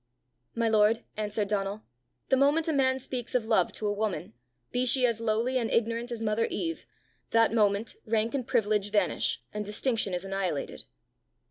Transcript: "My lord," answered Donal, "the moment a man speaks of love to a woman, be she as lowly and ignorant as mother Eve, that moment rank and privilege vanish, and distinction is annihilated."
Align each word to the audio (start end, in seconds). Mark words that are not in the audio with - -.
"My 0.55 0.67
lord," 0.67 1.03
answered 1.15 1.47
Donal, 1.49 1.83
"the 2.29 2.35
moment 2.35 2.67
a 2.67 2.73
man 2.73 2.97
speaks 2.97 3.35
of 3.35 3.45
love 3.45 3.71
to 3.73 3.85
a 3.85 3.93
woman, 3.93 4.33
be 4.71 4.83
she 4.83 5.05
as 5.05 5.19
lowly 5.19 5.59
and 5.59 5.69
ignorant 5.69 6.11
as 6.11 6.23
mother 6.23 6.45
Eve, 6.45 6.87
that 7.29 7.53
moment 7.53 7.97
rank 8.07 8.33
and 8.33 8.47
privilege 8.47 8.89
vanish, 8.89 9.43
and 9.53 9.63
distinction 9.63 10.15
is 10.15 10.25
annihilated." 10.25 10.85